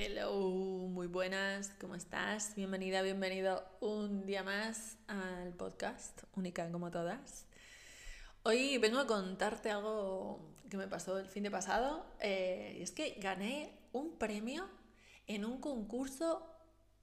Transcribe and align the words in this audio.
Hello, 0.00 0.32
muy 0.38 1.08
buenas, 1.08 1.70
¿cómo 1.80 1.96
estás? 1.96 2.54
Bienvenida, 2.54 3.02
bienvenido 3.02 3.64
un 3.80 4.26
día 4.26 4.44
más 4.44 4.96
al 5.08 5.52
podcast, 5.54 6.22
única 6.36 6.70
como 6.70 6.92
todas. 6.92 7.46
Hoy 8.44 8.78
vengo 8.78 9.00
a 9.00 9.08
contarte 9.08 9.72
algo 9.72 10.54
que 10.70 10.76
me 10.76 10.86
pasó 10.86 11.18
el 11.18 11.26
fin 11.26 11.42
de 11.42 11.50
pasado, 11.50 12.06
eh, 12.20 12.78
es 12.80 12.92
que 12.92 13.16
gané 13.18 13.76
un 13.90 14.16
premio 14.18 14.68
en 15.26 15.44
un 15.44 15.60
concurso 15.60 16.48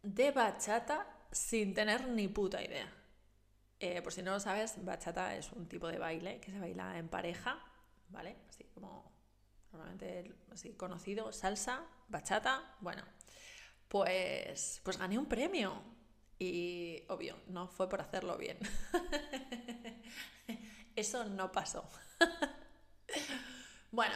de 0.02 0.32
bachata 0.32 1.05
sin 1.34 1.73
tener 1.73 2.07
ni 2.07 2.30
puta 2.30 2.64
idea. 2.64 2.89
Eh, 3.82 4.02
por 4.04 4.14
si 4.14 4.23
no 4.23 4.32
lo 4.32 4.39
sabes, 4.39 4.86
bachata 4.86 5.36
es 5.36 5.52
un 5.52 5.68
tipo 5.68 5.89
de 5.89 6.00
baile 6.00 6.39
que 6.39 6.50
se 6.50 6.59
baila 6.62 6.98
en 6.98 7.09
pareja, 7.09 7.59
¿vale? 8.07 8.38
Así 8.48 8.64
como 8.73 9.14
normalmente 9.76 10.34
así 10.52 10.73
conocido, 10.73 11.32
salsa, 11.32 11.84
bachata, 12.07 12.75
bueno, 12.80 13.04
pues, 13.88 14.82
pues 14.83 14.97
gané 14.97 15.18
un 15.18 15.28
premio. 15.28 15.82
Y 16.38 17.04
obvio, 17.07 17.38
no 17.47 17.68
fue 17.68 17.88
por 17.88 18.02
hacerlo 18.02 18.38
bien. 18.38 18.57
Eso 20.96 21.25
no 21.25 21.52
pasó. 21.52 21.88
bueno, 23.92 24.16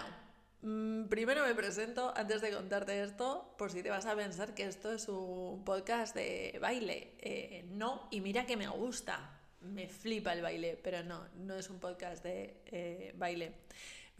mm, 0.62 1.06
primero 1.06 1.46
me 1.46 1.56
presento 1.56 2.14
antes 2.16 2.42
de 2.42 2.52
contarte 2.52 3.04
esto, 3.04 3.56
por 3.58 3.72
si 3.72 3.84
te 3.84 3.90
vas 3.90 4.06
a 4.06 4.16
pensar 4.16 4.54
que 4.54 4.64
esto 4.64 4.92
es 4.92 5.08
un 5.08 5.64
podcast 5.64 6.16
de 6.16 6.58
baile. 6.62 7.16
Eh, 7.20 7.66
no, 7.70 8.08
y 8.12 8.22
mira 8.22 8.46
que 8.46 8.58
me 8.58 8.68
gusta, 8.68 9.40
me 9.62 9.88
flipa 9.88 10.34
el 10.34 10.42
baile, 10.42 10.80
pero 10.82 11.04
no, 11.04 11.28
no 11.36 11.56
es 11.56 11.70
un 11.70 11.80
podcast 11.80 12.24
de 12.24 12.62
eh, 12.66 13.14
baile. 13.16 13.54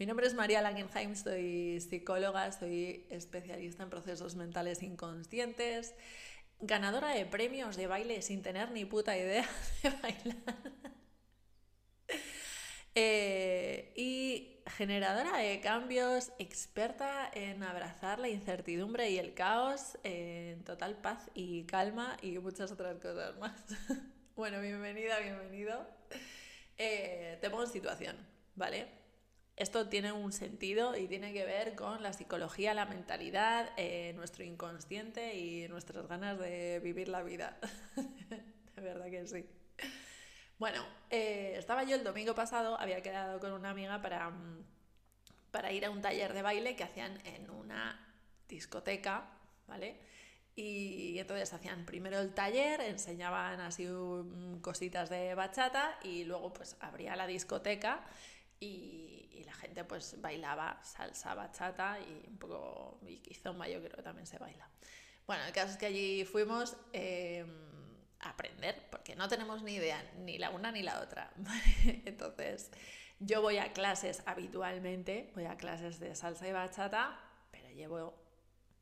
Mi 0.00 0.06
nombre 0.06 0.26
es 0.26 0.32
María 0.32 0.62
Langenheim, 0.62 1.14
soy 1.14 1.78
psicóloga, 1.78 2.50
soy 2.52 3.04
especialista 3.10 3.82
en 3.82 3.90
procesos 3.90 4.34
mentales 4.34 4.82
inconscientes, 4.82 5.94
ganadora 6.58 7.10
de 7.10 7.26
premios 7.26 7.76
de 7.76 7.86
baile 7.86 8.22
sin 8.22 8.40
tener 8.40 8.70
ni 8.70 8.86
puta 8.86 9.14
idea 9.18 9.46
de 9.82 9.90
bailar. 9.90 10.56
Eh, 12.94 13.92
y 13.94 14.62
generadora 14.68 15.36
de 15.36 15.60
cambios, 15.60 16.32
experta 16.38 17.30
en 17.34 17.62
abrazar 17.62 18.20
la 18.20 18.30
incertidumbre 18.30 19.10
y 19.10 19.18
el 19.18 19.34
caos, 19.34 19.98
en 20.02 20.64
total 20.64 20.96
paz 20.96 21.28
y 21.34 21.64
calma 21.64 22.16
y 22.22 22.38
muchas 22.38 22.72
otras 22.72 22.98
cosas 23.00 23.36
más. 23.36 23.62
bueno, 24.34 24.62
bienvenida, 24.62 25.20
bienvenido. 25.20 25.86
Eh, 26.78 27.36
te 27.42 27.50
pongo 27.50 27.64
en 27.64 27.70
situación, 27.70 28.16
¿vale? 28.54 28.99
Esto 29.60 29.88
tiene 29.88 30.10
un 30.10 30.32
sentido 30.32 30.96
y 30.96 31.06
tiene 31.06 31.34
que 31.34 31.44
ver 31.44 31.74
con 31.74 32.02
la 32.02 32.14
psicología, 32.14 32.72
la 32.72 32.86
mentalidad, 32.86 33.68
eh, 33.76 34.14
nuestro 34.16 34.42
inconsciente 34.42 35.36
y 35.36 35.68
nuestras 35.68 36.08
ganas 36.08 36.38
de 36.38 36.80
vivir 36.82 37.08
la 37.08 37.22
vida. 37.22 37.58
de 38.74 38.80
verdad 38.80 39.10
que 39.10 39.26
sí. 39.26 39.44
Bueno, 40.58 40.82
eh, 41.10 41.56
estaba 41.58 41.84
yo 41.84 41.94
el 41.96 42.04
domingo 42.04 42.34
pasado, 42.34 42.80
había 42.80 43.02
quedado 43.02 43.38
con 43.38 43.52
una 43.52 43.68
amiga 43.68 44.00
para, 44.00 44.30
mm, 44.30 44.64
para 45.50 45.70
ir 45.72 45.84
a 45.84 45.90
un 45.90 46.00
taller 46.00 46.32
de 46.32 46.40
baile 46.40 46.74
que 46.74 46.84
hacían 46.84 47.20
en 47.26 47.50
una 47.50 48.00
discoteca, 48.48 49.28
¿vale? 49.66 50.00
Y 50.56 51.18
entonces 51.18 51.52
hacían 51.52 51.84
primero 51.84 52.18
el 52.18 52.32
taller, 52.32 52.80
enseñaban 52.80 53.60
así 53.60 53.86
mm, 53.86 54.62
cositas 54.62 55.10
de 55.10 55.34
bachata 55.34 55.98
y 56.02 56.24
luego 56.24 56.50
pues 56.54 56.78
abría 56.80 57.14
la 57.14 57.26
discoteca 57.26 58.06
y, 58.60 59.42
la 59.44 59.54
gente 59.54 59.84
pues 59.84 60.20
bailaba 60.20 60.78
salsa, 60.84 61.34
bachata 61.34 61.98
y 61.98 62.28
un 62.28 62.38
poco 62.38 63.00
y 63.06 63.18
kizomba 63.18 63.66
yo 63.68 63.80
creo 63.80 63.96
que 63.96 64.02
también 64.02 64.26
se 64.26 64.38
baila. 64.38 64.68
Bueno, 65.26 65.44
el 65.44 65.52
caso 65.52 65.72
es 65.72 65.76
que 65.76 65.86
allí 65.86 66.24
fuimos 66.24 66.76
em, 66.92 67.48
a 68.20 68.30
aprender 68.30 68.88
porque 68.90 69.16
no 69.16 69.28
tenemos 69.28 69.62
ni 69.62 69.74
idea 69.74 70.02
ni 70.18 70.38
la 70.38 70.50
una 70.50 70.70
ni 70.70 70.82
la 70.82 71.00
otra. 71.00 71.32
Entonces 72.04 72.70
yo 73.18 73.42
voy 73.42 73.58
a 73.58 73.72
clases 73.72 74.22
habitualmente, 74.26 75.30
voy 75.34 75.46
a 75.46 75.56
clases 75.56 75.98
de 75.98 76.14
salsa 76.14 76.46
y 76.46 76.52
bachata, 76.52 77.18
pero 77.50 77.70
llevo 77.70 78.14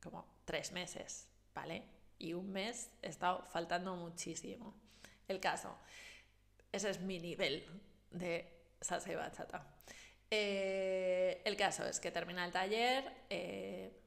como 0.02 0.26
tres 0.44 0.72
meses, 0.72 1.28
¿vale? 1.54 1.84
Y 2.18 2.34
un 2.34 2.50
mes 2.50 2.90
he 3.02 3.08
estado 3.08 3.44
faltando 3.46 3.96
muchísimo. 3.96 4.74
El 5.28 5.40
caso, 5.40 5.76
ese 6.72 6.90
es 6.90 7.00
mi 7.00 7.18
nivel 7.20 7.64
de 8.10 8.57
salsa 8.80 9.10
y. 9.12 9.66
Eh, 10.30 11.42
el 11.44 11.56
caso 11.56 11.86
es 11.86 12.00
que 12.00 12.10
termina 12.10 12.44
el 12.44 12.52
taller, 12.52 13.04
eh, 13.30 13.98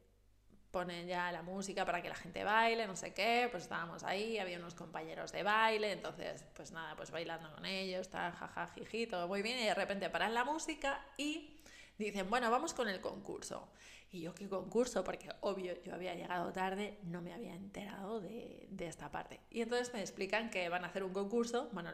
ponen 0.69 1.07
ya 1.07 1.31
la 1.31 1.41
música 1.41 1.85
para 1.85 2.01
que 2.01 2.09
la 2.09 2.15
gente 2.15 2.43
baile, 2.43 2.87
no 2.87 2.95
sé 2.95 3.13
qué, 3.13 3.47
pues 3.51 3.63
estábamos 3.63 4.03
ahí, 4.03 4.37
había 4.37 4.57
unos 4.57 4.75
compañeros 4.75 5.31
de 5.31 5.43
baile, 5.43 5.91
entonces 5.91 6.45
pues 6.53 6.71
nada, 6.71 6.95
pues 6.95 7.11
bailando 7.11 7.51
con 7.53 7.65
ellos, 7.65 8.01
está 8.01 8.31
jaja, 8.31 8.67
jiji, 8.67 9.07
todo 9.07 9.27
muy 9.27 9.41
bien, 9.41 9.59
y 9.59 9.65
de 9.65 9.73
repente 9.73 10.09
paran 10.09 10.33
la 10.33 10.45
música 10.45 11.03
y 11.17 11.60
dicen, 12.05 12.29
bueno, 12.29 12.49
vamos 12.51 12.73
con 12.73 12.89
el 12.89 13.01
concurso. 13.01 13.69
Y 14.11 14.21
yo, 14.21 14.35
¿qué 14.35 14.49
concurso? 14.49 15.03
Porque 15.05 15.29
obvio, 15.39 15.81
yo 15.83 15.93
había 15.93 16.13
llegado 16.13 16.51
tarde, 16.51 16.97
no 17.03 17.21
me 17.21 17.33
había 17.33 17.53
enterado 17.53 18.19
de, 18.19 18.67
esta 18.79 19.09
parte. 19.09 19.39
Y 19.49 19.61
entonces 19.61 19.93
me 19.93 20.01
explican 20.01 20.49
que 20.49 20.67
van 20.67 20.83
a 20.83 20.87
hacer 20.87 21.03
un 21.03 21.13
concurso, 21.13 21.69
bueno, 21.71 21.91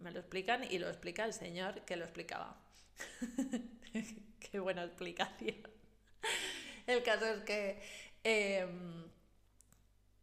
me 0.00 0.10
lo 0.10 0.18
explican 0.18 0.64
y 0.64 0.78
lo 0.78 0.88
explica 0.88 1.24
el 1.24 1.32
señor 1.32 1.82
que 1.82 1.96
lo 1.96 2.04
explicaba. 2.04 2.56
Qué 4.40 4.58
buena 4.58 4.82
explicación. 4.82 5.56
El 6.86 7.04
caso 7.04 7.26
es 7.26 7.42
que 7.42 7.80
em, 8.24 9.04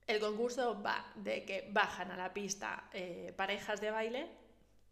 el 0.05 0.19
concurso 0.19 0.81
va 0.81 1.13
de 1.15 1.45
que 1.45 1.69
bajan 1.71 2.11
a 2.11 2.17
la 2.17 2.33
pista 2.33 2.89
eh, 2.91 3.33
parejas 3.37 3.79
de 3.79 3.91
baile, 3.91 4.27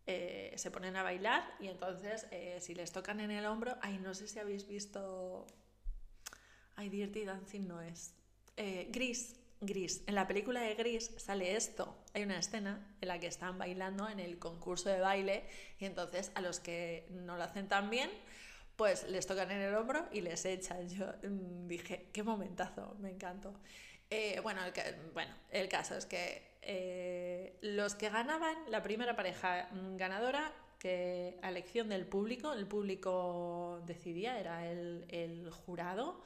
eh, 0.07 0.53
se 0.55 0.71
ponen 0.71 0.95
a 0.95 1.03
bailar 1.03 1.43
y 1.59 1.67
entonces 1.67 2.27
eh, 2.31 2.57
si 2.61 2.75
les 2.75 2.91
tocan 2.91 3.19
en 3.19 3.31
el 3.31 3.45
hombro, 3.45 3.77
ay, 3.81 3.97
no 3.97 4.13
sé 4.13 4.27
si 4.27 4.39
habéis 4.39 4.67
visto 4.67 5.47
Ay, 6.75 6.89
Dirty 6.89 7.25
Dancing 7.25 7.67
no 7.67 7.81
es. 7.81 8.13
Eh, 8.57 8.89
Gris, 8.91 9.35
Gris. 9.61 10.03
En 10.07 10.15
la 10.15 10.27
película 10.27 10.61
de 10.61 10.75
Gris 10.75 11.11
sale 11.17 11.55
esto. 11.55 11.95
Hay 12.13 12.23
una 12.23 12.37
escena 12.37 12.95
en 12.99 13.07
la 13.07 13.19
que 13.19 13.27
están 13.27 13.57
bailando 13.57 14.09
en 14.09 14.19
el 14.19 14.39
concurso 14.39 14.89
de 14.89 14.99
baile 14.99 15.45
y 15.79 15.85
entonces 15.85 16.31
a 16.35 16.41
los 16.41 16.59
que 16.59 17.07
no 17.11 17.37
lo 17.37 17.43
hacen 17.43 17.67
tan 17.67 17.89
bien, 17.89 18.09
pues 18.75 19.07
les 19.09 19.25
tocan 19.25 19.51
en 19.51 19.61
el 19.61 19.75
hombro 19.75 20.05
y 20.11 20.21
les 20.21 20.43
echan. 20.45 20.89
Yo 20.89 21.05
mm, 21.23 21.67
dije, 21.67 22.09
qué 22.11 22.23
momentazo, 22.23 22.95
me 22.99 23.09
encantó. 23.09 23.53
Eh, 24.15 24.39
bueno, 24.39 24.61
el, 24.63 24.73
bueno, 25.13 25.33
el 25.51 25.67
caso 25.67 25.97
es 25.97 26.05
que 26.05 26.41
eh, 26.61 27.57
los 27.61 27.95
que 27.95 28.09
ganaban, 28.09 28.55
la 28.69 28.81
primera 28.81 29.13
pareja 29.13 29.67
ganadora, 29.97 30.53
que 30.79 31.37
a 31.41 31.49
elección 31.49 31.89
del 31.89 32.05
público, 32.05 32.53
el 32.53 32.65
público 32.65 33.81
decidía, 33.85 34.39
era 34.39 34.65
el, 34.65 35.49
jurado, 35.51 36.23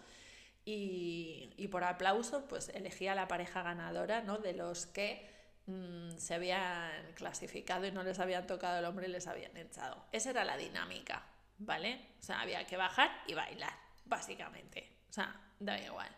y, 0.65 1.67
por 1.71 1.83
aplauso 1.83 2.45
pues 2.47 2.69
elegía 2.69 3.15
la 3.15 3.27
pareja 3.27 3.63
ganadora 3.63 4.21
¿no? 4.21 4.37
de 4.37 4.53
los 4.53 4.85
que 4.85 5.27
mm, 5.65 6.17
se 6.17 6.35
habían 6.35 6.91
clasificado 7.15 7.87
y 7.87 7.91
no 7.91 8.03
les 8.03 8.19
habían 8.19 8.45
tocado 8.45 8.77
el 8.77 8.85
hombre 8.85 9.07
y 9.07 9.11
les 9.11 9.25
habían 9.25 9.57
echado. 9.57 10.05
Esa 10.11 10.29
era 10.29 10.45
la 10.45 10.57
dinámica, 10.57 11.23
¿vale? 11.57 12.05
O 12.19 12.23
sea, 12.23 12.41
había 12.41 12.63
que 12.67 12.77
bajar 12.77 13.09
y 13.25 13.33
bailar, 13.33 13.73
básicamente. 14.05 14.95
O 15.09 15.13
sea, 15.13 15.35
da 15.59 15.79
igual. 15.79 16.15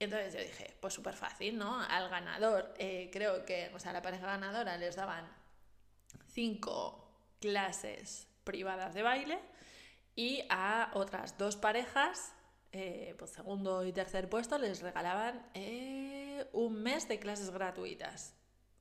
Entonces 0.00 0.34
yo 0.34 0.40
dije, 0.40 0.76
pues 0.80 0.94
súper 0.94 1.14
fácil, 1.14 1.58
¿no? 1.58 1.80
Al 1.80 2.08
ganador, 2.08 2.74
eh, 2.78 3.10
creo 3.12 3.44
que, 3.44 3.70
o 3.74 3.78
sea, 3.78 3.90
a 3.90 3.94
la 3.94 4.02
pareja 4.02 4.26
ganadora 4.26 4.76
les 4.76 4.96
daban 4.96 5.28
cinco 6.32 7.34
clases 7.40 8.28
privadas 8.44 8.94
de 8.94 9.02
baile 9.02 9.38
y 10.14 10.44
a 10.50 10.90
otras 10.94 11.36
dos 11.38 11.56
parejas 11.56 12.32
eh, 12.72 13.14
pues 13.18 13.30
segundo 13.30 13.82
y 13.84 13.92
tercer 13.92 14.28
puesto 14.28 14.58
les 14.58 14.82
regalaban 14.82 15.50
eh, 15.54 16.46
un 16.52 16.82
mes 16.82 17.08
de 17.08 17.18
clases 17.18 17.50
gratuitas. 17.50 18.34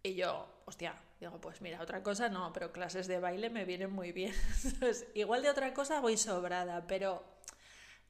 Y 0.03 0.15
yo, 0.15 0.61
hostia, 0.65 1.01
digo, 1.19 1.39
pues 1.39 1.61
mira, 1.61 1.81
otra 1.81 2.03
cosa 2.03 2.27
no, 2.27 2.51
pero 2.51 2.71
clases 2.73 3.07
de 3.07 3.19
baile 3.19 3.49
me 3.49 3.65
vienen 3.65 3.91
muy 3.91 4.11
bien. 4.11 4.33
igual 5.15 5.41
de 5.41 5.49
otra 5.49 5.73
cosa 5.73 6.01
voy 6.01 6.17
sobrada, 6.17 6.85
pero 6.85 7.23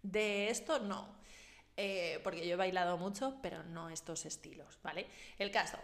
de 0.01 0.49
esto 0.49 0.79
no. 0.79 1.15
Eh, 1.79 2.19
porque 2.23 2.47
yo 2.47 2.53
he 2.53 2.57
bailado 2.57 2.97
mucho, 2.97 3.37
pero 3.41 3.63
no 3.63 3.89
estos 3.89 4.25
estilos, 4.25 4.79
¿vale? 4.81 5.05
El 5.37 5.51
caso, 5.51 5.77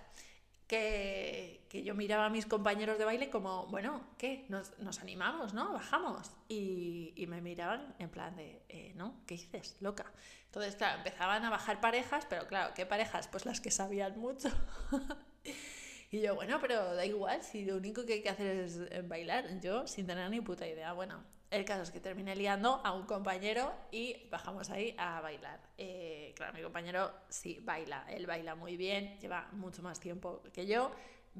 que, 0.67 1.83
yo 1.85 1.93
miraba 1.93 2.25
a 2.25 2.29
mis 2.29 2.45
compañeros 2.45 2.97
de 2.97 3.05
baile 3.05 3.29
como, 3.29 3.67
bueno, 3.67 4.03
¿qué? 4.17 4.45
Nos, 4.49 4.99
animamos, 4.99 5.53
¿no? 5.53 5.73
Bajamos. 5.73 6.31
Y, 6.47 7.13
me 7.27 7.41
miraban 7.41 7.95
en 7.99 8.09
plan 8.09 8.35
de, 8.35 8.63
eh, 8.69 8.93
¿no? 8.95 9.21
¿Qué 9.27 9.35
dices, 9.35 9.77
loca? 9.79 10.11
Entonces, 10.45 10.75
claro, 10.75 10.97
empezaban 10.97 11.45
a 11.45 11.49
bajar 11.49 11.79
parejas, 11.79 12.25
pero 12.29 12.47
claro, 12.47 12.73
¿qué 12.73 12.85
parejas? 12.85 13.27
Pues 13.27 13.45
las 13.45 13.61
que 13.61 13.71
sabían 13.71 14.19
mucho. 14.19 14.49
y 16.11 16.21
yo, 16.21 16.35
bueno, 16.35 16.59
pero 16.61 16.95
da 16.95 17.05
igual, 17.05 17.41
si 17.43 17.65
lo 17.65 17.77
único 17.77 18.05
que 18.05 18.13
hay 18.13 18.21
que 18.21 18.29
hacer 18.29 18.57
es 18.57 18.79
eh, 18.89 19.03
bailar, 19.03 19.59
yo 19.61 19.87
sin 19.87 20.05
tener 20.05 20.29
ni 20.29 20.41
puta 20.41 20.67
idea. 20.67 20.93
Bueno, 20.93 21.23
el 21.53 21.65
caso 21.65 21.83
es 21.83 21.91
que 21.91 21.99
terminé 21.99 22.35
liando 22.35 22.81
a 22.83 22.93
un 22.93 23.05
compañero 23.05 23.71
y 23.91 24.27
bajamos 24.31 24.71
ahí 24.71 24.95
a 24.97 25.21
bailar. 25.21 25.59
Eh, 25.77 26.33
claro, 26.35 26.51
mi 26.53 26.63
compañero 26.63 27.13
sí 27.29 27.59
baila, 27.63 28.05
él 28.09 28.25
baila 28.25 28.55
muy 28.55 28.75
bien, 28.75 29.19
lleva 29.19 29.47
mucho 29.51 29.83
más 29.83 29.99
tiempo 29.99 30.41
que 30.51 30.65
yo, 30.65 30.91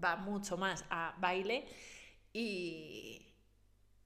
va 0.02 0.16
mucho 0.16 0.56
más 0.56 0.86
a 0.92 1.16
baile 1.18 1.66
y, 2.32 3.26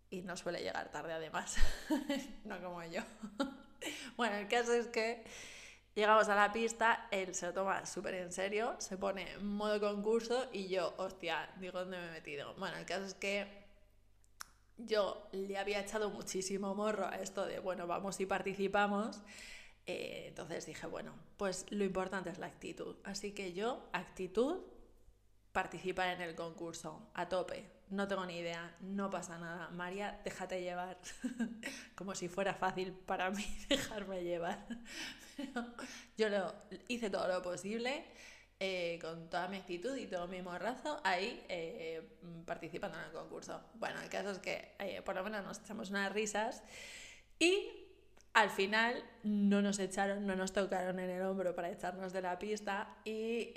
y 0.09 0.21
no 0.21 0.37
suele 0.37 0.61
llegar 0.61 0.89
tarde 0.91 1.11
además, 1.11 1.57
no 2.45 2.61
como 2.61 2.81
yo. 2.85 3.01
bueno, 4.15 4.37
el 4.37 4.47
caso 4.47 4.73
es 4.73 4.87
que 4.87 5.25
llegamos 5.93 6.29
a 6.29 6.35
la 6.35 6.53
pista, 6.53 7.09
él 7.11 7.35
se 7.35 7.47
lo 7.47 7.53
toma 7.53 7.85
súper 7.85 8.13
en 8.13 8.31
serio, 8.31 8.77
se 8.79 8.97
pone 8.97 9.29
en 9.33 9.45
modo 9.45 9.81
concurso 9.81 10.47
y 10.53 10.69
yo, 10.69 10.95
hostia, 10.99 11.49
digo, 11.57 11.79
¿dónde 11.79 11.97
me 11.97 12.07
he 12.07 12.11
metido? 12.11 12.55
Bueno, 12.55 12.77
el 12.77 12.85
caso 12.85 13.03
es 13.03 13.13
que 13.13 13.66
yo 14.77 15.27
le 15.31 15.57
había 15.57 15.79
echado 15.79 16.09
muchísimo 16.09 16.75
morro 16.75 17.07
a 17.07 17.15
esto 17.15 17.45
de, 17.45 17.59
bueno, 17.59 17.87
vamos 17.87 18.19
y 18.19 18.25
participamos. 18.25 19.21
Eh, 19.85 20.25
entonces 20.27 20.65
dije, 20.65 20.85
bueno, 20.87 21.13
pues 21.37 21.65
lo 21.69 21.83
importante 21.83 22.29
es 22.29 22.39
la 22.39 22.47
actitud. 22.47 22.97
Así 23.03 23.31
que 23.31 23.53
yo, 23.53 23.87
actitud, 23.93 24.57
participar 25.51 26.09
en 26.09 26.21
el 26.21 26.35
concurso, 26.35 27.09
a 27.13 27.27
tope. 27.29 27.77
No 27.89 28.07
tengo 28.07 28.25
ni 28.25 28.37
idea, 28.37 28.75
no 28.81 29.09
pasa 29.09 29.39
nada. 29.39 29.69
María, 29.69 30.19
déjate 30.25 30.61
llevar. 30.61 30.97
Como 31.95 32.13
si 32.15 32.27
fuera 32.27 32.53
fácil 32.53 32.91
para 32.91 33.31
mí 33.31 33.45
dejarme 33.69 34.23
llevar. 34.23 34.67
yo 36.17 36.29
lo 36.29 36.53
hice 36.89 37.09
todo 37.09 37.27
lo 37.27 37.41
posible. 37.41 38.05
Eh, 38.59 38.97
con 38.99 39.29
toda 39.29 39.47
mi 39.47 39.57
actitud 39.57 39.95
y 39.95 40.07
todo 40.07 40.27
mi 40.27 40.41
morrazo 40.41 40.99
ahí 41.03 41.45
eh, 41.47 42.01
participando 42.43 42.97
en 42.97 43.03
el 43.05 43.11
concurso. 43.11 43.61
Bueno, 43.75 44.01
el 44.01 44.09
caso 44.09 44.31
es 44.31 44.39
que 44.39 44.73
eh, 44.79 45.03
por 45.03 45.13
lo 45.13 45.23
menos 45.23 45.45
nos 45.45 45.59
echamos 45.59 45.91
unas 45.91 46.11
risas 46.11 46.63
y 47.37 47.69
al 48.33 48.49
final 48.49 49.03
no 49.21 49.61
nos 49.61 49.77
echaron, 49.77 50.25
no 50.25 50.35
nos 50.35 50.53
tocaron 50.53 50.97
en 50.97 51.11
el 51.11 51.21
hombro 51.21 51.53
para 51.53 51.69
echarnos 51.69 52.13
de 52.13 52.23
la 52.23 52.39
pista 52.39 52.97
y 53.05 53.53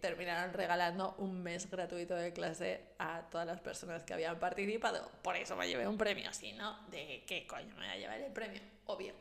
terminaron 0.00 0.54
regalando 0.54 1.14
un 1.18 1.42
mes 1.42 1.70
gratuito 1.70 2.14
de 2.14 2.32
clase 2.32 2.94
a 2.98 3.28
todas 3.28 3.46
las 3.46 3.60
personas 3.60 4.02
que 4.02 4.14
habían 4.14 4.38
participado. 4.38 5.10
Por 5.22 5.36
eso 5.36 5.56
me 5.56 5.68
llevé 5.68 5.86
un 5.86 5.98
premio, 5.98 6.32
si 6.32 6.52
no, 6.54 6.86
¿de 6.88 7.22
qué 7.26 7.46
coño 7.46 7.74
me 7.76 7.86
voy 7.86 7.86
a 7.86 7.96
llevar 7.96 8.20
el 8.20 8.32
premio? 8.32 8.62
Obvio. 8.86 9.14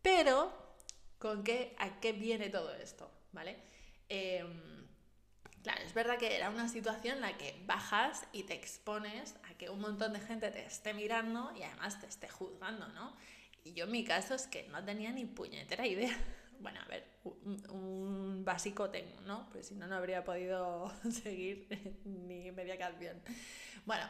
Pero, 0.00 0.52
¿con 1.18 1.44
qué, 1.44 1.74
a 1.78 2.00
qué 2.00 2.12
viene 2.12 2.48
todo 2.48 2.74
esto? 2.74 3.10
¿Vale? 3.32 3.68
Em, 4.08 4.86
claro, 5.62 5.82
es 5.82 5.94
verdad 5.94 6.18
que 6.18 6.34
era 6.34 6.50
una 6.50 6.68
situación 6.68 7.16
en 7.16 7.20
la 7.22 7.36
que 7.36 7.54
bajas 7.66 8.24
y 8.32 8.44
te 8.44 8.54
expones 8.54 9.34
a 9.50 9.54
que 9.54 9.70
un 9.70 9.80
montón 9.80 10.12
de 10.12 10.20
gente 10.20 10.50
te 10.50 10.64
esté 10.64 10.94
mirando 10.94 11.52
y 11.56 11.62
además 11.62 12.00
te 12.00 12.06
esté 12.06 12.28
juzgando, 12.28 12.88
¿no? 12.88 13.16
Y 13.64 13.74
yo 13.74 13.84
en 13.84 13.90
mi 13.90 14.04
caso 14.04 14.34
es 14.34 14.46
que 14.46 14.64
no 14.68 14.84
tenía 14.84 15.12
ni 15.12 15.24
puñetera 15.24 15.86
idea. 15.86 16.16
Bueno, 16.60 16.80
a 16.80 16.88
ver, 16.88 17.06
un, 17.68 18.44
básico 18.44 18.90
tengo, 18.90 19.20
¿no? 19.20 19.48
Pues 19.50 19.68
si 19.68 19.76
no, 19.76 19.86
no 19.86 19.94
habría 19.94 20.24
podido 20.24 20.92
seguir 21.22 21.68
ni 22.04 22.50
media 22.50 22.76
canción. 22.76 23.22
Bueno, 23.86 24.04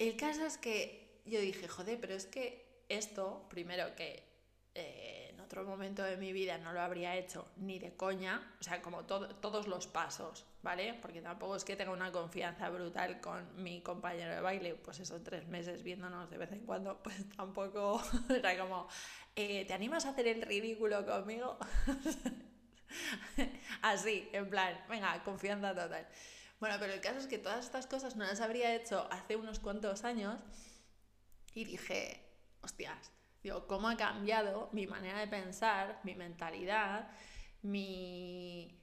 el 0.00 0.16
caso 0.16 0.44
es 0.44 0.58
que 0.58 1.22
yo 1.24 1.40
dije, 1.40 1.68
joder, 1.68 2.00
pero 2.00 2.14
es 2.14 2.26
que 2.26 2.84
esto, 2.88 3.46
primero 3.48 3.94
que 3.94 4.24
eh, 4.74 5.25
otro 5.46 5.64
momento 5.64 6.02
de 6.02 6.16
mi 6.16 6.32
vida 6.32 6.58
no 6.58 6.72
lo 6.72 6.80
habría 6.80 7.16
hecho 7.16 7.48
ni 7.56 7.78
de 7.78 7.96
coña, 7.96 8.54
o 8.60 8.62
sea, 8.62 8.82
como 8.82 9.04
todos 9.04 9.68
los 9.68 9.86
pasos, 9.86 10.44
¿vale? 10.62 10.94
Porque 11.00 11.22
tampoco 11.22 11.56
es 11.56 11.64
que 11.64 11.76
tenga 11.76 11.92
una 11.92 12.10
confianza 12.12 12.68
brutal 12.68 13.20
con 13.20 13.62
mi 13.62 13.80
compañero 13.80 14.34
de 14.34 14.40
baile, 14.40 14.74
pues 14.74 14.98
esos 14.98 15.22
tres 15.22 15.46
meses 15.46 15.82
viéndonos 15.82 16.28
de 16.28 16.36
vez 16.36 16.52
en 16.52 16.66
cuando, 16.66 17.00
pues 17.02 17.16
tampoco 17.36 18.02
era 18.28 18.58
como, 18.58 18.88
eh, 19.36 19.64
¿te 19.66 19.72
animas 19.72 20.04
a 20.04 20.10
hacer 20.10 20.26
el 20.26 20.42
ridículo 20.42 21.06
conmigo? 21.06 21.58
Así, 23.82 24.28
en 24.32 24.50
plan, 24.50 24.78
venga, 24.88 25.22
confianza 25.22 25.74
total. 25.74 26.06
Bueno, 26.58 26.76
pero 26.80 26.92
el 26.92 27.00
caso 27.00 27.18
es 27.18 27.26
que 27.26 27.38
todas 27.38 27.64
estas 27.64 27.86
cosas 27.86 28.16
no 28.16 28.24
las 28.24 28.40
habría 28.40 28.74
hecho 28.74 29.06
hace 29.10 29.36
unos 29.36 29.60
cuantos 29.60 30.04
años 30.04 30.40
y 31.54 31.64
dije, 31.64 32.22
hostias, 32.62 33.12
cómo 33.66 33.88
ha 33.88 33.96
cambiado 33.96 34.68
mi 34.72 34.86
manera 34.86 35.18
de 35.20 35.26
pensar, 35.28 36.00
mi 36.04 36.14
mentalidad, 36.14 37.10
mi... 37.62 38.80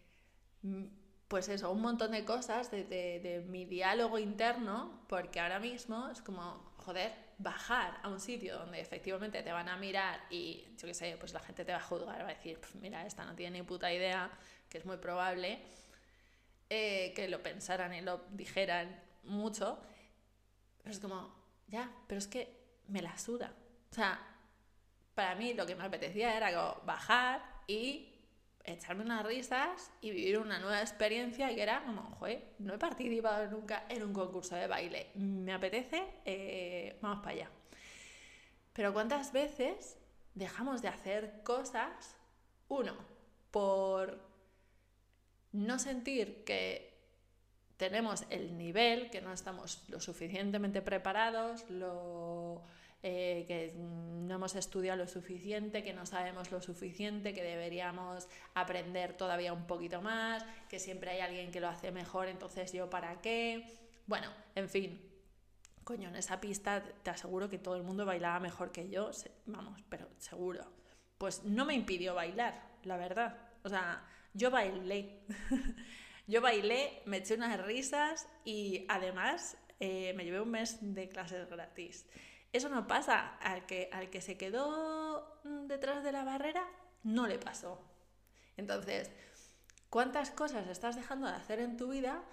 Pues 1.27 1.49
eso, 1.49 1.71
un 1.71 1.81
montón 1.81 2.11
de 2.11 2.25
cosas 2.25 2.69
de, 2.69 3.43
mi 3.47 3.65
diálogo 3.65 4.19
interno, 4.19 5.03
porque 5.07 5.39
ahora 5.39 5.59
mismo 5.59 6.09
es 6.09 6.21
como, 6.21 6.73
joder, 6.77 7.11
bajar 7.39 7.99
a 8.03 8.09
un 8.09 8.19
sitio 8.19 8.59
donde 8.59 8.79
efectivamente 8.79 9.41
te 9.41 9.51
van 9.51 9.67
a 9.67 9.77
mirar 9.77 10.21
y, 10.29 10.67
yo 10.77 10.87
qué 10.87 10.93
sé, 10.93 11.17
pues 11.19 11.33
la 11.33 11.39
gente 11.39 11.65
te 11.65 11.71
va 11.71 11.79
a 11.79 11.81
juzgar, 11.81 12.21
va 12.21 12.29
a 12.29 12.33
decir, 12.33 12.59
mira, 12.79 13.05
esta 13.05 13.25
no 13.25 13.35
tiene 13.35 13.59
ni 13.59 13.65
puta 13.65 13.91
idea, 13.91 14.29
que 14.69 14.77
es 14.77 14.85
muy 14.85 14.97
probable, 14.97 15.59
eh, 16.69 17.13
que 17.15 17.27
lo 17.27 17.41
pensaran 17.41 17.93
y 17.93 18.01
lo 18.01 18.25
dijeran 18.31 19.01
mucho, 19.23 19.79
pero 20.77 20.91
es 20.91 20.99
como, 20.99 21.33
ya, 21.67 21.91
pero 22.07 22.19
es 22.19 22.27
que 22.27 22.63
me 22.87 23.01
la 23.01 23.17
suda. 23.17 23.53
O 23.91 23.95
sea, 23.95 24.19
para 25.15 25.35
mí 25.35 25.53
lo 25.53 25.65
que 25.65 25.75
me 25.75 25.83
apetecía 25.83 26.35
era 26.35 26.79
bajar 26.85 27.41
y 27.67 28.09
echarme 28.63 29.03
unas 29.03 29.25
risas 29.25 29.91
y 30.01 30.11
vivir 30.11 30.37
una 30.37 30.59
nueva 30.59 30.81
experiencia 30.81 31.53
que 31.53 31.61
era 31.61 31.83
como, 31.83 32.01
joder, 32.15 32.53
no 32.59 32.73
he 32.73 32.77
participado 32.77 33.47
nunca 33.47 33.85
en 33.89 34.03
un 34.03 34.13
concurso 34.13 34.55
de 34.55 34.67
baile, 34.67 35.11
me 35.15 35.53
apetece, 35.53 36.03
eh, 36.25 36.97
vamos 37.01 37.19
para 37.19 37.31
allá. 37.31 37.49
Pero 38.71 38.93
¿cuántas 38.93 39.33
veces 39.33 39.97
dejamos 40.33 40.81
de 40.81 40.87
hacer 40.87 41.41
cosas, 41.43 42.17
uno, 42.69 42.95
por 43.51 44.19
no 45.51 45.77
sentir 45.77 46.43
que 46.43 46.93
tenemos 47.77 48.25
el 48.29 48.57
nivel, 48.57 49.09
que 49.09 49.21
no 49.21 49.33
estamos 49.33 49.83
lo 49.89 49.99
suficientemente 49.99 50.81
preparados, 50.81 51.69
lo 51.69 52.63
eh, 53.05 53.43
que 53.47 53.73
no 53.75 54.35
hemos 54.35 54.55
estudiado 54.55 54.97
lo 54.97 55.07
suficiente, 55.09 55.83
que 55.83 55.91
no 55.91 56.05
sabemos 56.05 56.51
lo 56.51 56.61
suficiente, 56.61 57.33
que 57.33 57.43
deberíamos 57.43 58.29
aprender 58.53 59.17
todavía 59.17 59.51
un 59.51 59.67
poquito 59.67 60.01
más, 60.01 60.45
que 60.69 60.79
siempre 60.79 61.11
hay 61.11 61.19
alguien 61.19 61.51
que 61.51 61.59
lo 61.59 61.67
hace 61.67 61.91
mejor, 61.91 62.29
entonces 62.29 62.71
yo 62.71 62.89
para 62.89 63.19
qué. 63.19 63.77
Bueno, 64.07 64.31
en 64.55 64.69
fin, 64.69 65.01
coño, 65.83 66.07
en 66.07 66.15
esa 66.15 66.39
pista 66.39 66.81
te 66.81 67.09
aseguro 67.09 67.49
que 67.49 67.57
todo 67.57 67.75
el 67.75 67.83
mundo 67.83 68.05
bailaba 68.05 68.39
mejor 68.39 68.71
que 68.71 68.89
yo, 68.89 69.11
vamos, 69.47 69.83
pero 69.89 70.07
seguro. 70.17 70.63
Pues 71.17 71.43
no 71.43 71.65
me 71.65 71.73
impidió 71.73 72.15
bailar, 72.15 72.53
la 72.83 72.95
verdad. 72.95 73.37
O 73.63 73.69
sea, 73.69 74.07
yo 74.33 74.49
bailé. 74.49 75.19
yo 76.27 76.39
bailé, 76.39 77.01
me 77.05 77.17
eché 77.17 77.35
unas 77.35 77.59
risas 77.65 78.29
y 78.45 78.85
además 78.87 79.57
eh, 79.81 80.13
me 80.15 80.23
llevé 80.23 80.39
un 80.39 80.51
mes 80.51 80.77
de 80.81 81.09
clases 81.09 81.49
gratis. 81.49 82.05
Eso 82.53 82.69
no 82.69 82.87
pasa. 82.87 83.35
Al 83.41 83.65
que, 83.65 83.89
al 83.91 84.09
que 84.09 84.21
se 84.21 84.37
quedó 84.37 85.39
mm, 85.43 85.65
detrás 85.67 86.03
de 86.03 86.11
la 86.11 86.23
barrera, 86.23 86.65
no 87.03 87.27
le 87.27 87.39
pasó. 87.39 87.81
Entonces, 88.55 89.11
¿cuántas 89.89 90.31
cosas 90.31 90.67
estás 90.67 90.95
dejando 90.95 91.27
de 91.27 91.33
hacer 91.33 91.59
en 91.59 91.75
tu 91.75 91.89
vida 91.89 92.23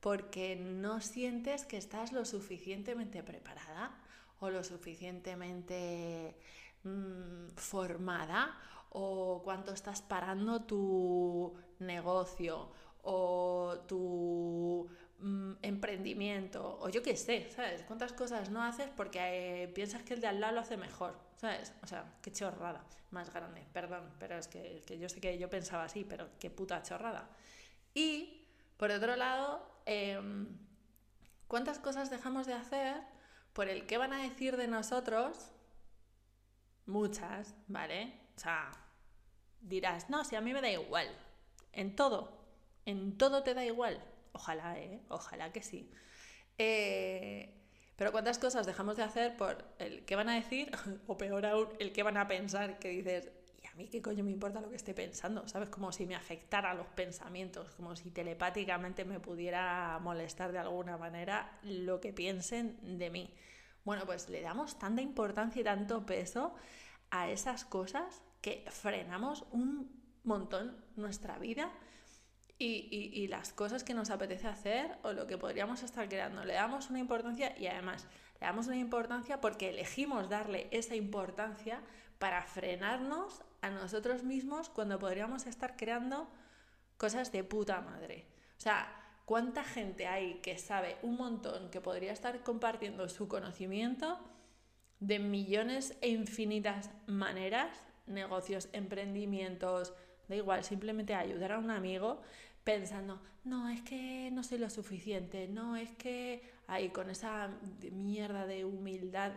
porque 0.00 0.56
no 0.56 1.00
sientes 1.00 1.64
que 1.64 1.76
estás 1.76 2.12
lo 2.12 2.24
suficientemente 2.24 3.22
preparada 3.22 3.98
o 4.38 4.50
lo 4.50 4.64
suficientemente 4.64 6.36
mm, 6.84 7.48
formada 7.56 8.58
o 8.90 9.42
cuánto 9.42 9.72
estás 9.72 10.02
parando 10.02 10.64
tu 10.64 11.54
negocio 11.78 12.70
o 13.02 13.78
tu 13.86 14.88
Mm, 15.22 15.52
emprendimiento 15.60 16.78
o 16.80 16.88
yo 16.88 17.02
qué 17.02 17.14
sé, 17.14 17.50
¿sabes? 17.50 17.82
¿Cuántas 17.82 18.14
cosas 18.14 18.48
no 18.48 18.62
haces 18.62 18.88
porque 18.96 19.64
eh, 19.64 19.68
piensas 19.68 20.02
que 20.02 20.14
el 20.14 20.22
de 20.22 20.28
al 20.28 20.40
lado 20.40 20.54
lo 20.54 20.60
hace 20.60 20.78
mejor? 20.78 21.14
¿Sabes? 21.36 21.74
O 21.82 21.86
sea, 21.86 22.14
qué 22.22 22.32
chorrada 22.32 22.82
más 23.10 23.30
grande, 23.30 23.66
perdón, 23.74 24.10
pero 24.18 24.38
es 24.38 24.48
que, 24.48 24.82
yo 24.98 25.10
sé 25.10 25.20
que 25.20 25.36
yo 25.36 25.50
pensaba 25.50 25.84
así, 25.84 26.04
pero 26.04 26.30
qué 26.38 26.48
puta 26.48 26.82
chorrada. 26.82 27.28
Y, 27.92 28.46
por 28.78 28.90
otro 28.90 29.14
lado, 29.16 29.82
em, 29.84 30.56
¿cuántas 31.48 31.78
cosas 31.78 32.08
dejamos 32.08 32.46
de 32.46 32.54
hacer 32.54 33.02
por 33.52 33.68
el 33.68 33.86
qué 33.86 33.98
van 33.98 34.14
a 34.14 34.22
decir 34.22 34.56
de 34.56 34.68
nosotros? 34.68 35.50
Muchas, 36.86 37.54
¿vale? 37.68 38.14
O 38.36 38.40
sea, 38.40 38.72
dirás, 39.60 40.08
no, 40.08 40.24
si 40.24 40.36
a 40.36 40.40
mí 40.40 40.54
me 40.54 40.62
da 40.62 40.70
igual, 40.70 41.08
en 41.72 41.94
todo, 41.94 42.38
en 42.86 43.18
todo 43.18 43.42
te 43.42 43.52
da 43.52 43.66
igual. 43.66 44.02
Ojalá, 44.32 44.78
¿eh? 44.78 45.00
Ojalá 45.08 45.52
que 45.52 45.62
sí. 45.62 45.90
Eh, 46.58 47.54
pero 47.96 48.12
cuántas 48.12 48.38
cosas 48.38 48.66
dejamos 48.66 48.96
de 48.96 49.02
hacer 49.02 49.36
por 49.36 49.64
el 49.78 50.04
qué 50.04 50.16
van 50.16 50.28
a 50.28 50.34
decir, 50.34 50.70
o 51.06 51.18
peor 51.18 51.44
aún, 51.46 51.68
el 51.78 51.92
qué 51.92 52.02
van 52.02 52.16
a 52.16 52.28
pensar, 52.28 52.78
que 52.78 52.88
dices, 52.88 53.30
¿y 53.62 53.66
a 53.66 53.74
mí 53.74 53.88
qué 53.88 54.00
coño 54.00 54.24
me 54.24 54.30
importa 54.30 54.60
lo 54.60 54.70
que 54.70 54.76
esté 54.76 54.94
pensando? 54.94 55.46
¿Sabes? 55.48 55.68
Como 55.68 55.92
si 55.92 56.06
me 56.06 56.14
afectara 56.14 56.72
los 56.74 56.86
pensamientos, 56.88 57.70
como 57.74 57.96
si 57.96 58.10
telepáticamente 58.10 59.04
me 59.04 59.20
pudiera 59.20 59.98
molestar 60.00 60.52
de 60.52 60.58
alguna 60.58 60.96
manera 60.96 61.58
lo 61.62 62.00
que 62.00 62.12
piensen 62.12 62.98
de 62.98 63.10
mí. 63.10 63.34
Bueno, 63.84 64.06
pues 64.06 64.28
le 64.28 64.40
damos 64.40 64.78
tanta 64.78 65.02
importancia 65.02 65.60
y 65.60 65.64
tanto 65.64 66.06
peso 66.06 66.54
a 67.10 67.30
esas 67.30 67.64
cosas 67.64 68.22
que 68.40 68.64
frenamos 68.70 69.44
un 69.52 70.00
montón 70.24 70.76
nuestra 70.96 71.38
vida 71.38 71.70
y, 72.60 73.26
las 73.28 73.52
cosas 73.52 73.84
que 73.84 73.94
nos 73.94 74.10
apetece 74.10 74.46
hacer 74.46 74.98
o 75.02 75.12
lo 75.12 75.26
que 75.26 75.38
podríamos 75.38 75.82
estar 75.82 76.08
creando. 76.08 76.44
Le 76.44 76.52
damos 76.52 76.90
una 76.90 76.98
importancia 76.98 77.58
y 77.58 77.66
además 77.66 78.06
le 78.38 78.46
damos 78.46 78.66
una 78.66 78.76
importancia 78.76 79.40
porque 79.40 79.70
elegimos 79.70 80.28
darle 80.28 80.68
esa 80.70 80.94
importancia 80.94 81.80
para 82.18 82.42
frenarnos 82.42 83.42
a 83.62 83.70
nosotros 83.70 84.24
mismos 84.24 84.68
cuando 84.68 84.98
podríamos 84.98 85.46
estar 85.46 85.76
creando 85.76 86.28
cosas 86.98 87.32
de 87.32 87.44
puta 87.44 87.80
madre. 87.80 88.26
O 88.58 88.60
sea, 88.60 88.94
¿cuánta 89.24 89.64
gente 89.64 90.06
hay 90.06 90.34
que 90.42 90.58
sabe 90.58 90.98
un 91.02 91.16
montón, 91.16 91.70
que 91.70 91.80
podría 91.80 92.12
estar 92.12 92.42
compartiendo 92.42 93.08
su 93.08 93.26
conocimiento 93.26 94.18
de 94.98 95.18
millones 95.18 95.96
e 96.02 96.10
infinitas 96.10 96.90
maneras, 97.06 97.82
negocios, 98.06 98.68
emprendimientos, 98.72 99.94
da 100.28 100.36
igual, 100.36 100.62
simplemente 100.62 101.14
ayudar 101.14 101.52
a 101.52 101.58
un 101.58 101.70
amigo 101.70 102.20
pensando, 102.64 103.20
no, 103.44 103.68
es 103.68 103.80
que 103.82 104.30
no 104.32 104.42
soy 104.42 104.58
lo 104.58 104.68
suficiente, 104.70 105.48
no, 105.48 105.76
es 105.76 105.90
que 105.92 106.42
ahí 106.66 106.90
con 106.90 107.10
esa 107.10 107.50
mierda 107.90 108.46
de 108.46 108.64
humildad 108.64 109.32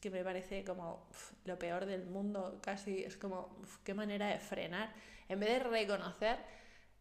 que, 0.00 0.10
me 0.10 0.24
parece 0.24 0.64
como 0.64 1.06
lo 1.44 1.58
peor 1.58 1.86
del 1.86 2.06
mundo, 2.06 2.58
casi 2.62 3.04
es 3.04 3.16
como, 3.16 3.56
qué 3.84 3.94
manera 3.94 4.28
de 4.28 4.38
frenar, 4.38 4.92
en 5.28 5.40
vez 5.40 5.50
de 5.50 5.58
reconocer 5.68 6.38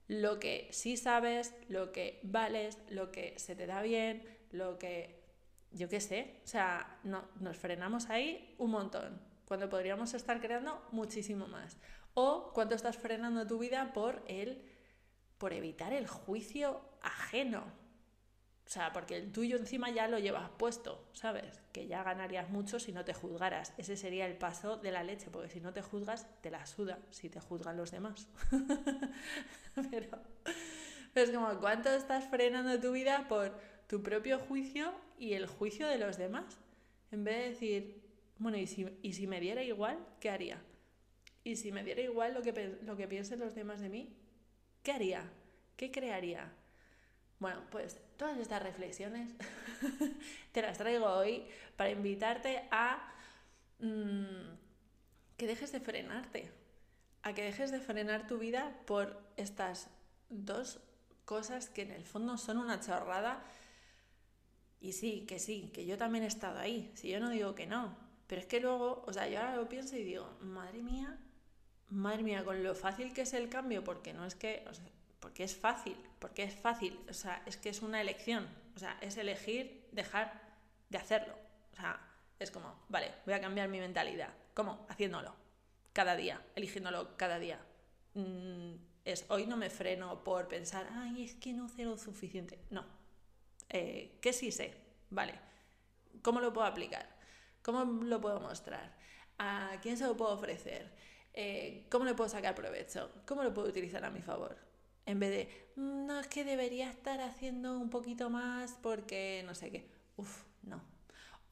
lo 0.07 0.39
que 0.39 0.67
sí 0.71 0.97
sabes, 0.97 1.53
lo 1.67 1.91
que 1.91 2.19
vales, 2.23 2.77
lo 2.89 3.11
que 3.11 3.37
se 3.37 3.55
te 3.55 3.67
da 3.67 3.81
bien, 3.81 4.23
lo 4.51 4.77
que, 4.77 5.23
yo 5.71 5.87
qué 5.87 6.01
sé, 6.01 6.41
o 6.43 6.47
sea, 6.47 6.99
no, 7.03 7.23
nos 7.39 7.57
frenamos 7.57 8.09
ahí 8.09 8.55
un 8.57 8.71
montón, 8.71 9.21
cuando 9.45 9.69
podríamos 9.69 10.13
estar 10.13 10.41
creando 10.41 10.85
muchísimo 10.91 11.47
más. 11.47 11.77
O 12.13 12.51
cuando 12.53 12.75
estás 12.75 12.97
frenando 12.97 13.47
tu 13.47 13.59
vida 13.59 13.93
por 13.93 14.23
el 14.27 14.61
por 15.39 15.53
evitar 15.53 15.93
el 15.93 16.05
juicio 16.05 16.81
ajeno. 17.01 17.63
O 18.69 18.71
sea, 18.71 18.93
porque 18.93 19.15
el 19.15 19.31
tuyo 19.31 19.57
encima 19.57 19.89
ya 19.89 20.07
lo 20.07 20.19
llevas 20.19 20.47
puesto, 20.51 21.03
¿sabes? 21.13 21.63
Que 21.71 21.87
ya 21.87 22.03
ganarías 22.03 22.51
mucho 22.51 22.79
si 22.79 22.91
no 22.91 23.03
te 23.03 23.15
juzgaras. 23.15 23.73
Ese 23.77 23.97
sería 23.97 24.27
el 24.27 24.37
paso 24.37 24.77
de 24.77 24.91
la 24.91 25.01
leche, 25.01 25.31
porque 25.31 25.49
si 25.49 25.59
no 25.59 25.73
te 25.73 25.81
juzgas, 25.81 26.27
te 26.41 26.51
la 26.51 26.67
suda 26.67 26.99
si 27.09 27.29
te 27.29 27.39
juzgan 27.39 27.77
los 27.77 27.89
demás. 27.89 28.27
pero, 29.89 30.19
es 31.15 31.31
como, 31.31 31.59
¿cuánto 31.59 31.89
estás 31.89 32.29
frenando 32.29 32.79
tu 32.79 32.91
vida 32.91 33.25
por 33.27 33.57
tu 33.87 34.03
propio 34.03 34.37
juicio 34.37 34.93
y 35.17 35.33
el 35.33 35.47
juicio 35.47 35.87
de 35.87 35.97
los 35.97 36.17
demás? 36.17 36.59
En 37.11 37.23
vez 37.23 37.37
de 37.37 37.49
decir, 37.49 38.03
bueno, 38.37 38.57
¿y 38.59 38.67
si, 38.67 38.85
y 39.01 39.13
si 39.13 39.25
me 39.25 39.39
diera 39.39 39.63
igual, 39.63 39.97
qué 40.19 40.29
haría? 40.29 40.61
¿Y 41.43 41.55
si 41.55 41.71
me 41.71 41.83
diera 41.83 42.01
igual 42.01 42.35
lo 42.35 42.43
que, 42.43 42.77
lo 42.83 42.95
que 42.95 43.07
piensen 43.07 43.39
los 43.39 43.55
demás 43.55 43.81
de 43.81 43.89
mí, 43.89 44.15
¿Qué 44.89 44.95
haría? 44.95 45.21
¿Qué 45.77 45.91
crearía? 45.91 46.51
Bueno, 47.37 47.61
pues 47.69 48.01
todas 48.17 48.39
estas 48.39 48.63
reflexiones 48.63 49.29
te 50.51 50.63
las 50.63 50.79
traigo 50.79 51.05
hoy 51.05 51.45
para 51.77 51.91
invitarte 51.91 52.67
a 52.71 53.13
mm, 53.77 54.49
que 55.37 55.45
dejes 55.45 55.71
de 55.71 55.79
frenarte, 55.79 56.51
a 57.21 57.35
que 57.35 57.43
dejes 57.43 57.69
de 57.69 57.79
frenar 57.81 58.25
tu 58.25 58.39
vida 58.39 58.79
por 58.87 59.21
estas 59.37 59.91
dos 60.29 60.79
cosas 61.23 61.69
que 61.69 61.83
en 61.83 61.91
el 61.91 62.03
fondo 62.03 62.39
son 62.39 62.57
una 62.57 62.79
chorrada. 62.79 63.43
Y 64.81 64.93
sí, 64.93 65.23
que 65.27 65.37
sí, 65.37 65.69
que 65.71 65.85
yo 65.85 65.99
también 65.99 66.23
he 66.23 66.27
estado 66.27 66.57
ahí, 66.57 66.91
si 66.95 67.09
yo 67.09 67.19
no 67.19 67.29
digo 67.29 67.53
que 67.53 67.67
no, 67.67 67.95
pero 68.25 68.41
es 68.41 68.47
que 68.47 68.59
luego, 68.59 69.03
o 69.05 69.13
sea, 69.13 69.27
yo 69.27 69.37
ahora 69.37 69.55
lo 69.55 69.69
pienso 69.69 69.95
y 69.95 70.03
digo, 70.03 70.35
madre 70.41 70.81
mía, 70.81 71.19
madre 71.89 72.23
mía, 72.23 72.43
con 72.43 72.63
lo 72.63 72.75
fácil 72.75 73.13
que 73.13 73.21
es 73.21 73.33
el 73.33 73.49
cambio, 73.49 73.83
porque 73.83 74.13
no 74.13 74.25
es 74.25 74.35
que, 74.35 74.63
porque 75.19 75.43
es 75.43 75.55
fácil, 75.55 75.97
porque 76.19 76.43
es 76.43 76.55
fácil, 76.55 76.99
o 77.09 77.13
sea, 77.13 77.43
es 77.45 77.57
que 77.57 77.69
es 77.69 77.81
una 77.81 78.01
elección, 78.01 78.47
o 78.75 78.79
sea, 78.79 78.97
es 79.01 79.17
elegir 79.17 79.87
dejar 79.91 80.41
de 80.89 80.97
hacerlo, 80.97 81.33
o 81.73 81.75
sea, 81.75 81.99
es 82.39 82.51
como, 82.51 82.83
vale, 82.89 83.11
voy 83.25 83.33
a 83.33 83.41
cambiar 83.41 83.67
mi 83.69 83.79
mentalidad, 83.79 84.33
¿cómo? 84.53 84.85
Haciéndolo, 84.89 85.35
cada 85.93 86.15
día, 86.15 86.41
eligiéndolo 86.55 87.17
cada 87.17 87.39
día. 87.39 87.59
Mm, 88.13 88.75
es, 89.05 89.25
hoy 89.29 89.45
no 89.45 89.57
me 89.57 89.69
freno 89.69 90.23
por 90.23 90.47
pensar, 90.47 90.87
ay, 90.93 91.25
es 91.25 91.35
que 91.35 91.53
no 91.53 91.67
sé 91.67 91.83
lo 91.83 91.97
suficiente, 91.97 92.59
no, 92.69 92.85
eh, 93.69 94.17
que 94.21 94.33
sí 94.33 94.51
sé, 94.51 94.75
vale, 95.09 95.33
¿cómo 96.21 96.39
lo 96.39 96.53
puedo 96.53 96.67
aplicar? 96.67 97.17
¿Cómo 97.61 97.83
lo 98.03 98.21
puedo 98.21 98.39
mostrar? 98.39 98.95
¿A 99.37 99.77
quién 99.81 99.97
se 99.97 100.05
lo 100.05 100.15
puedo 100.15 100.31
ofrecer? 100.33 100.91
Eh, 101.33 101.85
¿cómo 101.89 102.05
le 102.05 102.13
puedo 102.13 102.29
sacar 102.29 102.55
provecho? 102.55 103.11
¿Cómo 103.25 103.43
lo 103.43 103.53
puedo 103.53 103.67
utilizar 103.69 104.03
a 104.03 104.09
mi 104.09 104.21
favor? 104.21 104.57
En 105.05 105.19
vez 105.19 105.29
de, 105.31 105.71
mm, 105.75 106.05
no, 106.05 106.19
es 106.19 106.27
que 106.27 106.43
debería 106.43 106.89
estar 106.89 107.21
haciendo 107.21 107.77
un 107.77 107.89
poquito 107.89 108.29
más 108.29 108.77
porque 108.81 109.43
no 109.45 109.55
sé 109.55 109.71
qué. 109.71 109.89
Uf, 110.17 110.43
no. 110.63 110.81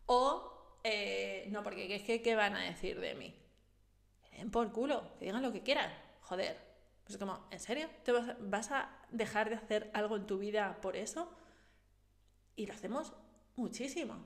O, 0.05 0.79
eh, 0.84 1.48
no, 1.51 1.63
porque 1.63 1.93
es 1.96 2.03
que, 2.03 2.22
¿qué 2.22 2.36
van 2.36 2.55
a 2.55 2.63
decir 2.63 3.00
de 3.00 3.15
mí? 3.15 3.34
den 4.38 4.51
por 4.51 4.72
culo, 4.72 5.17
que 5.17 5.25
digan 5.25 5.41
lo 5.41 5.51
que 5.51 5.63
quieran. 5.63 5.91
Joder. 6.22 6.55
Pues 7.03 7.17
como, 7.17 7.48
¿en 7.51 7.60
serio? 7.60 7.89
¿Te 8.03 8.12
vas, 8.12 8.36
vas 8.39 8.72
a 8.72 8.89
dejar 9.10 9.50
de 9.50 9.55
hacer 9.55 9.89
algo 9.93 10.15
en 10.17 10.27
tu 10.27 10.38
vida 10.38 10.79
por 10.81 10.96
eso? 10.96 11.31
Y 12.55 12.65
lo 12.67 12.74
hacemos 12.74 13.13
muchísimo. 13.55 14.25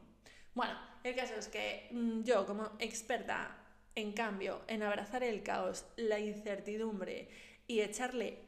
Bueno, 0.53 0.77
el 1.03 1.15
caso 1.15 1.35
es 1.35 1.47
que 1.47 1.87
mm, 1.91 2.23
yo 2.23 2.45
como 2.45 2.71
experta 2.79 3.60
en 3.95 4.13
cambio, 4.13 4.61
en 4.67 4.83
abrazar 4.83 5.23
el 5.23 5.43
caos, 5.43 5.85
la 5.97 6.19
incertidumbre 6.19 7.29
y 7.67 7.81
echarle 7.81 8.39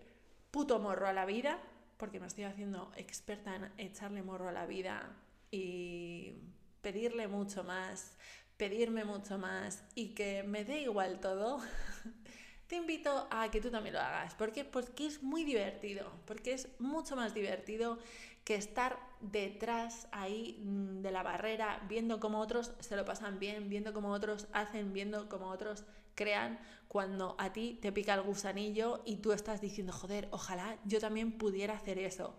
puto 0.52 0.80
morro 0.80 1.08
a 1.08 1.14
la 1.14 1.26
vida, 1.26 1.60
porque 1.98 2.20
me 2.20 2.28
estoy 2.28 2.46
haciendo 2.46 2.92
experta 2.96 3.56
en 3.56 3.72
echarle 3.78 4.24
morro 4.24 4.50
a 4.50 4.52
la 4.52 4.66
vida 4.66 5.16
y 5.52 6.34
pedirle 6.82 7.28
mucho 7.28 7.64
más, 7.64 8.18
pedirme 8.58 9.06
mucho 9.06 9.38
más 9.38 9.84
y 9.96 10.14
que 10.14 10.44
me 10.44 10.64
dé 10.64 10.82
igual 10.82 11.20
todo, 11.20 11.62
te 12.74 12.78
invito 12.78 13.28
a 13.30 13.52
que 13.52 13.62
tú 13.62 13.70
también 13.70 13.94
lo 13.94 14.02
hagas. 14.02 14.34
¿Por 14.34 14.52
qué? 14.52 14.66
Porque 14.66 15.06
es 15.06 15.22
muy 15.22 15.44
divertido, 15.44 16.12
porque 16.26 16.54
es 16.54 16.70
mucho 16.80 17.16
más 17.16 17.36
divertido 17.36 18.00
que 18.44 18.56
estar 18.56 18.98
detrás 19.22 20.08
ahí 20.12 20.60
mm, 20.66 21.04
de 21.04 21.12
la 21.12 21.22
barrera, 21.22 21.86
viendo 21.88 22.20
cómo 22.20 22.40
otros 22.40 22.72
se 22.80 22.96
lo 22.96 23.06
pasan 23.06 23.38
bien, 23.38 23.70
viendo 23.70 23.94
cómo 23.94 24.10
otros 24.10 24.48
hacen, 24.54 24.92
viendo 24.92 25.30
cómo 25.30 25.50
otros 25.50 25.86
crean, 26.16 26.60
cuando 26.88 27.36
a 27.38 27.54
ti 27.54 27.78
te 27.80 27.92
pica 27.92 28.16
el 28.16 28.24
gusanillo 28.24 29.04
y 29.06 29.18
tú 29.18 29.34
estás 29.34 29.62
diciendo, 29.62 29.94
joder, 29.94 30.28
ojalá 30.32 30.80
yo 30.84 31.00
también 31.00 31.38
pudiera 31.38 31.76
hacer 31.76 32.00
eso. 32.00 32.36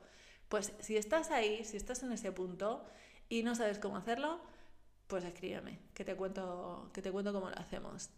Pues 0.49 0.73
si 0.81 0.97
estás 0.97 1.31
ahí, 1.31 1.65
si 1.65 1.77
estás 1.77 2.03
en 2.03 2.11
ese 2.11 2.33
punto 2.33 2.85
y 3.29 3.45
no 3.45 3.55
sabes 3.55 3.79
cómo 3.79 3.97
hacerlo, 3.97 4.41
pues 5.07 5.23
escríbeme, 5.23 5.79
que 5.95 6.05
te 6.05 6.17
cuento, 6.17 6.91
que 6.93 7.03
te 7.03 7.13
cuento 7.13 7.33
cómo 7.33 7.51
lo 7.51 7.57
hacemos. 7.57 8.11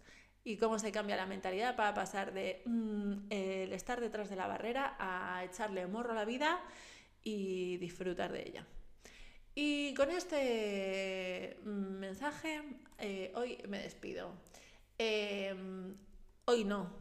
Y 0.47 0.59
cómo 0.59 0.79
se 0.79 0.93
cambia 0.93 1.17
la 1.17 1.27
mentalidad 1.27 1.75
para 1.75 1.93
pasar 1.93 2.33
de 2.33 2.63
mm, 2.67 3.15
el 3.31 3.73
estar 3.73 4.01
detrás 4.01 4.31
de 4.31 4.37
la 4.37 4.47
barrera 4.47 4.95
a 4.97 5.43
echarle 5.43 5.89
morro 5.89 6.13
a 6.13 6.15
la 6.15 6.25
vida 6.25 6.61
y 7.25 7.79
disfrutar 7.79 8.31
de 8.31 8.49
ella. 8.49 8.67
Y 9.57 9.93
con 9.95 10.09
este 10.13 11.59
mm, 11.65 11.99
mensaje, 11.99 12.63
eh, 12.99 13.33
hoy 13.35 13.59
me 13.67 13.81
despido. 13.81 14.35
Em, 14.97 15.97
hoy 16.45 16.63
no, 16.63 16.93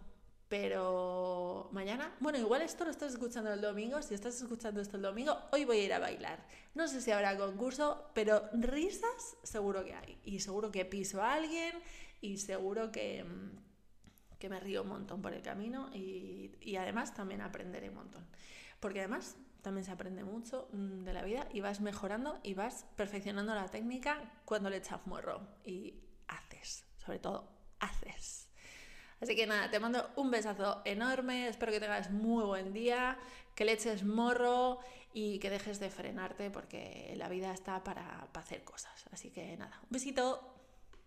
pero 0.48 1.70
mañana, 1.72 2.16
bueno, 2.22 2.40
igual 2.40 2.64
esto 2.64 2.84
lo 2.84 2.90
estás 2.90 3.12
escuchando 3.12 3.54
el 3.54 3.62
domingo, 3.62 4.02
si 4.02 4.16
estás 4.16 4.42
escuchando 4.42 4.82
esto 4.82 4.98
el 4.98 5.04
domingo, 5.04 5.38
hoy 5.52 5.66
voy 5.66 5.82
a 5.82 5.84
ir 5.84 5.94
a 5.94 6.00
bailar. 6.00 6.44
No 6.74 6.88
sé 6.88 7.00
si 7.00 7.12
habrá 7.12 7.38
concurso, 7.38 8.10
pero 8.16 8.50
risas 8.54 9.38
seguro 9.44 9.86
que 9.86 9.94
hay. 9.94 10.18
Y 10.24 10.40
seguro 10.40 10.72
que 10.72 10.84
piso 10.84 11.22
a 11.22 11.34
alguien 11.34 11.76
y 12.26 12.38
seguro 12.38 12.92
que, 12.92 13.24
mm, 13.24 14.38
que 14.40 14.50
me 14.50 14.60
río 14.60 14.82
un 14.82 14.90
montón 14.90 15.22
por 15.22 15.34
el 15.34 15.42
camino 15.42 15.90
y, 15.94 16.56
y 16.62 16.76
además 16.78 17.14
también 17.14 17.42
aprenderé 17.42 17.90
un 17.90 17.96
montón. 17.96 18.26
Porque 18.80 19.00
además 19.00 19.38
también 19.62 19.84
se 19.84 19.92
aprende 19.92 20.24
mucho 20.24 20.68
mm, 20.74 21.04
de 21.04 21.14
la 21.14 21.24
vida 21.24 21.48
y 21.52 21.62
vas 21.62 21.82
mejorando 21.82 22.40
y 22.44 22.54
vas 22.54 22.86
perfeccionando 22.96 23.56
la 23.56 23.68
técnica 23.68 24.22
cuando 24.46 24.70
le 24.70 24.78
echas 24.78 25.06
morro 25.08 25.48
y 25.64 25.96
haces, 26.28 26.86
sobre 26.98 27.20
todo 27.20 27.50
haces. 27.80 28.50
Así 29.22 29.36
que 29.36 29.48
nada, 29.48 29.72
te 29.72 29.80
mando 29.80 30.12
un 30.18 30.30
besazo 30.30 30.82
enorme, 30.86 31.48
espero 31.48 31.72
que 31.72 31.80
tengas 31.80 32.12
muy 32.12 32.44
buen 32.44 32.74
día, 32.74 33.18
que 33.56 33.66
le 33.66 33.72
eches 33.72 34.04
morro 34.04 34.80
y 35.14 35.40
que 35.40 35.50
dejes 35.50 35.80
de 35.80 35.90
frenarte 35.90 36.52
porque 36.52 37.14
la 37.16 37.30
vida 37.30 37.54
está 37.54 37.84
para, 37.84 38.28
para 38.34 38.46
hacer 38.46 38.64
cosas. 38.64 39.06
Así 39.12 39.32
que 39.32 39.56
nada, 39.58 39.80
un 39.84 39.90
besito. 39.90 40.55